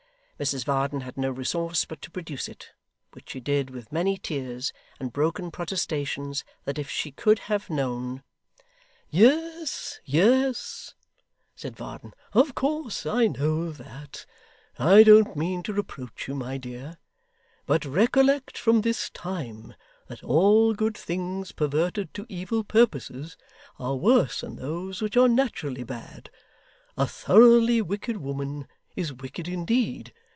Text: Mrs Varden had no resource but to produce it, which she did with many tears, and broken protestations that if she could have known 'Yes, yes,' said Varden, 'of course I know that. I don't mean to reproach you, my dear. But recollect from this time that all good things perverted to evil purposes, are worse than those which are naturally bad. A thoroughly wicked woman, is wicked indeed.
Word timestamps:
Mrs 0.41 0.65
Varden 0.65 1.01
had 1.01 1.17
no 1.17 1.29
resource 1.29 1.85
but 1.85 2.01
to 2.01 2.09
produce 2.09 2.47
it, 2.49 2.71
which 3.13 3.29
she 3.29 3.39
did 3.39 3.69
with 3.69 3.91
many 3.91 4.17
tears, 4.17 4.73
and 4.99 5.13
broken 5.13 5.51
protestations 5.51 6.43
that 6.65 6.79
if 6.79 6.89
she 6.89 7.11
could 7.11 7.37
have 7.37 7.69
known 7.69 8.23
'Yes, 9.11 9.99
yes,' 10.03 10.95
said 11.55 11.75
Varden, 11.75 12.15
'of 12.33 12.55
course 12.55 13.05
I 13.05 13.27
know 13.27 13.71
that. 13.71 14.25
I 14.79 15.03
don't 15.03 15.35
mean 15.35 15.61
to 15.61 15.73
reproach 15.73 16.27
you, 16.27 16.33
my 16.33 16.57
dear. 16.57 16.97
But 17.67 17.85
recollect 17.85 18.57
from 18.57 18.81
this 18.81 19.11
time 19.11 19.75
that 20.07 20.23
all 20.23 20.73
good 20.73 20.97
things 20.97 21.51
perverted 21.51 22.15
to 22.15 22.25
evil 22.29 22.63
purposes, 22.63 23.37
are 23.77 23.95
worse 23.95 24.41
than 24.41 24.55
those 24.55 25.03
which 25.03 25.15
are 25.15 25.29
naturally 25.29 25.83
bad. 25.83 26.31
A 26.97 27.05
thoroughly 27.05 27.79
wicked 27.79 28.17
woman, 28.17 28.67
is 28.95 29.13
wicked 29.13 29.47
indeed. 29.47 30.11